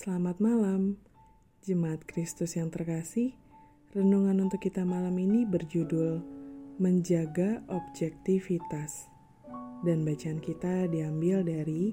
[0.00, 0.96] Selamat malam,
[1.60, 3.36] Jemaat Kristus yang terkasih.
[3.92, 6.24] Renungan untuk kita malam ini berjudul
[6.80, 9.12] Menjaga Objektivitas.
[9.84, 11.92] Dan bacaan kita diambil dari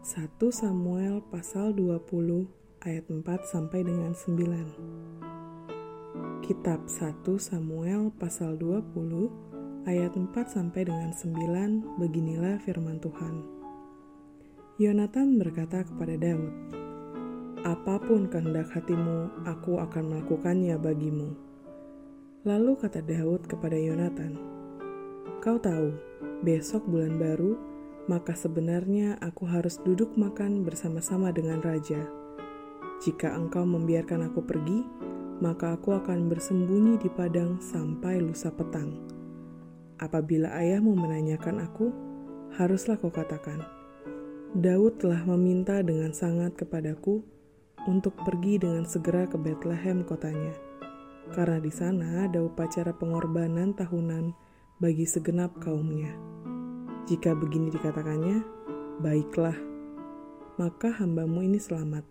[0.00, 2.48] 1 Samuel pasal 20
[2.88, 6.48] ayat 4 sampai dengan 9.
[6.48, 13.44] Kitab 1 Samuel pasal 20 ayat 4 sampai dengan 9 beginilah firman Tuhan.
[14.80, 16.80] Yonatan berkata kepada Daud,
[17.64, 21.32] Apa pun kehendak hatimu, aku akan melakukannya bagimu.
[22.44, 24.36] Lalu kata Daud kepada Yonatan,
[25.40, 25.96] Kau tahu,
[26.44, 27.56] besok bulan baru,
[28.04, 32.04] maka sebenarnya aku harus duduk makan bersama-sama dengan raja.
[33.00, 34.84] Jika engkau membiarkan aku pergi,
[35.40, 38.92] maka aku akan bersembunyi di padang sampai lusa petang.
[39.96, 41.88] Apabila ayahmu menanyakan aku,
[42.60, 43.64] haruslah kau katakan,
[44.52, 47.33] Daud telah meminta dengan sangat kepadaku
[47.84, 50.56] untuk pergi dengan segera ke Bethlehem kotanya,
[51.36, 54.32] karena di sana ada upacara pengorbanan tahunan
[54.80, 56.12] bagi segenap kaumnya.
[57.04, 58.40] Jika begini dikatakannya,
[59.04, 59.56] baiklah,
[60.56, 62.04] maka hambamu ini selamat.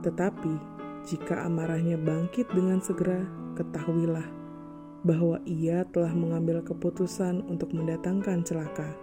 [0.00, 0.54] Tetapi,
[1.04, 3.20] jika amarahnya bangkit dengan segera,
[3.60, 4.24] ketahuilah
[5.04, 8.96] bahwa ia telah mengambil keputusan untuk mendatangkan celaka.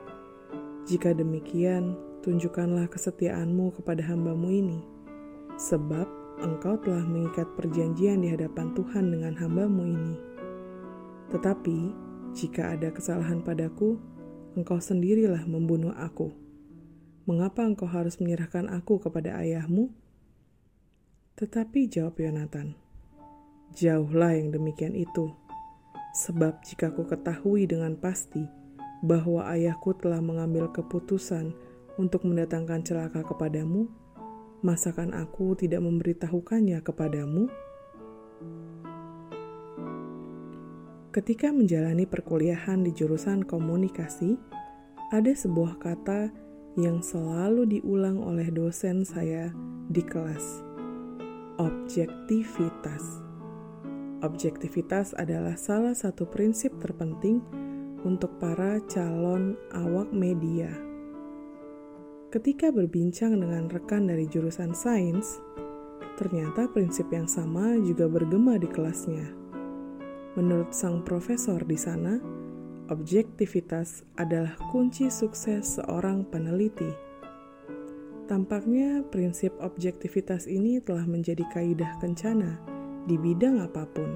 [0.89, 1.93] Jika demikian,
[2.25, 4.96] tunjukkanlah kesetiaanmu kepada hambamu ini
[5.57, 6.05] sebab
[6.37, 10.15] engkau telah mengikat perjanjian di hadapan Tuhan dengan hambamu ini.
[11.33, 11.77] Tetapi,
[12.37, 13.97] jika ada kesalahan padaku,
[14.53, 16.29] engkau sendirilah membunuh aku.
[17.25, 19.91] Mengapa engkau harus menyerahkan aku kepada ayahmu?
[21.35, 22.77] Tetapi jawab Yonatan,
[23.75, 25.33] Jauhlah yang demikian itu,
[26.15, 28.47] sebab jika ku ketahui dengan pasti
[29.05, 31.53] bahwa ayahku telah mengambil keputusan
[31.99, 33.91] untuk mendatangkan celaka kepadamu,
[34.67, 37.47] masakan aku tidak memberitahukannya kepadamu?
[41.15, 44.35] Ketika menjalani perkuliahan di jurusan komunikasi,
[45.15, 46.29] ada sebuah kata
[46.75, 49.55] yang selalu diulang oleh dosen saya
[49.87, 50.61] di kelas.
[51.57, 53.23] Objektivitas.
[54.19, 57.39] Objektivitas adalah salah satu prinsip terpenting
[58.03, 60.86] untuk para calon awak media
[62.27, 65.39] Ketika berbincang dengan rekan dari jurusan sains,
[66.19, 69.31] ternyata prinsip yang sama juga bergema di kelasnya.
[70.35, 72.19] Menurut sang profesor di sana,
[72.91, 76.91] objektivitas adalah kunci sukses seorang peneliti.
[78.27, 82.59] Tampaknya prinsip objektivitas ini telah menjadi kaidah kencana
[83.07, 84.11] di bidang apa pun.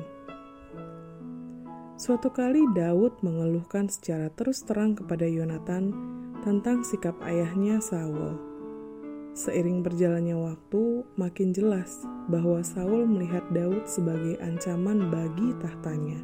[1.96, 8.34] Suatu kali Daud mengeluhkan secara terus terang kepada Yonatan tentang sikap ayahnya Saul.
[9.38, 16.18] Seiring berjalannya waktu, makin jelas bahwa Saul melihat Daud sebagai ancaman bagi tahtanya.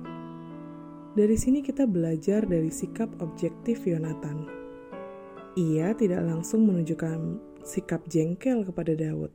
[1.14, 4.50] Dari sini kita belajar dari sikap objektif Yonatan.
[5.54, 9.30] Ia tidak langsung menunjukkan sikap jengkel kepada Daud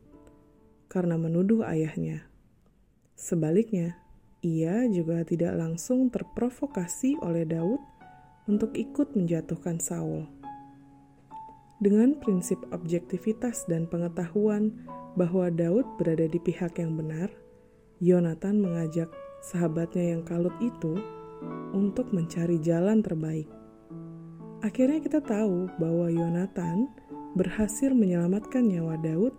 [0.90, 2.26] karena menuduh ayahnya.
[3.14, 4.02] Sebaliknya,
[4.42, 7.78] ia juga tidak langsung terprovokasi oleh Daud
[8.50, 10.41] untuk ikut menjatuhkan Saul
[11.82, 14.70] dengan prinsip objektivitas dan pengetahuan
[15.18, 17.26] bahwa Daud berada di pihak yang benar,
[17.98, 19.10] Yonatan mengajak
[19.42, 20.94] sahabatnya yang kalut itu
[21.74, 23.50] untuk mencari jalan terbaik.
[24.62, 26.86] Akhirnya kita tahu bahwa Yonatan
[27.34, 29.34] berhasil menyelamatkan nyawa Daud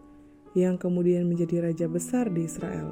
[0.51, 2.91] yang kemudian menjadi raja besar di Israel.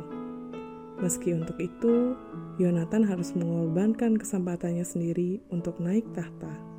[1.03, 2.15] Meski untuk itu,
[2.55, 6.70] Yonatan harus mengorbankan kesempatannya sendiri untuk naik tahta.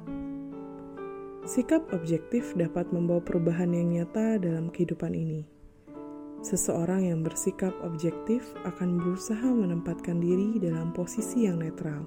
[1.43, 5.43] Sikap objektif dapat membawa perubahan yang nyata dalam kehidupan ini.
[6.39, 12.07] Seseorang yang bersikap objektif akan berusaha menempatkan diri dalam posisi yang netral,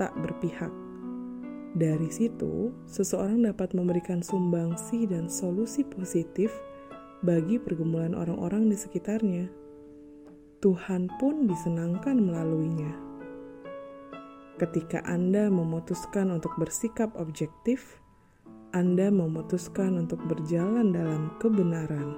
[0.00, 0.72] tak berpihak.
[1.76, 6.48] Dari situ, seseorang dapat memberikan sumbangsi dan solusi positif
[7.20, 9.52] bagi pergumulan orang-orang di sekitarnya.
[10.64, 12.92] Tuhan pun disenangkan melaluinya.
[14.56, 18.00] Ketika Anda memutuskan untuk bersikap objektif,
[18.76, 22.12] anda memutuskan untuk berjalan dalam kebenaran.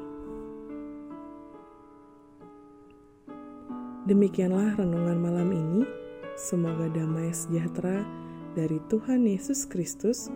[4.10, 5.82] Demikianlah renungan malam ini.
[6.34, 8.02] Semoga damai sejahtera
[8.58, 10.26] dari Tuhan Yesus Kristus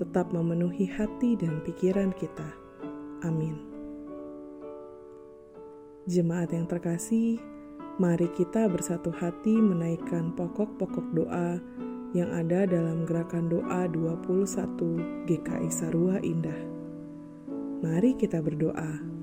[0.00, 2.48] tetap memenuhi hati dan pikiran kita.
[3.28, 3.60] Amin.
[6.08, 7.36] Jemaat yang terkasih,
[8.00, 11.60] mari kita bersatu hati menaikkan pokok-pokok doa
[12.16, 16.56] yang ada dalam gerakan doa 21 GKI Sarua Indah.
[17.84, 19.17] Mari kita berdoa.